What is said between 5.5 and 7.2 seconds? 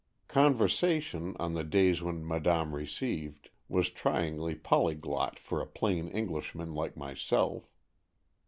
a plain Englishman like